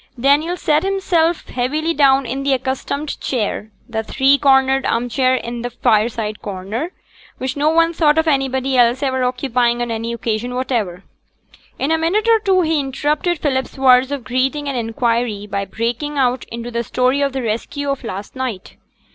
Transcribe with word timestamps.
Daniel 0.19 0.57
sate 0.57 0.81
himself 0.81 1.47
heavily 1.49 1.93
down 1.93 2.25
in 2.25 2.43
his 2.43 2.55
accustomed 2.55 3.21
chair, 3.21 3.69
the 3.87 4.01
three 4.01 4.35
cornered 4.35 4.83
arm 4.83 5.07
chair 5.09 5.35
in 5.35 5.61
the 5.61 5.69
fireside 5.69 6.41
corner, 6.41 6.91
which 7.37 7.55
no 7.55 7.69
one 7.69 7.93
thought 7.93 8.17
of 8.17 8.27
anybody 8.27 8.75
else 8.75 9.03
ever 9.03 9.23
occupying 9.23 9.79
on 9.79 9.91
any 9.91 10.11
occasion 10.11 10.55
whatever. 10.55 11.03
In 11.77 11.91
a 11.91 11.99
minute 11.99 12.27
or 12.27 12.39
two 12.39 12.61
he 12.61 12.79
interrupted 12.79 13.37
Philip's 13.37 13.77
words 13.77 14.11
of 14.11 14.23
greeting 14.23 14.67
and 14.67 14.75
inquiry 14.75 15.45
by 15.45 15.65
breaking 15.65 16.17
out 16.17 16.45
into 16.45 16.71
the 16.71 16.81
story 16.83 17.21
of 17.21 17.31
the 17.33 17.43
rescue 17.43 17.87
of 17.91 18.03
last 18.03 18.35
night. 18.35 18.77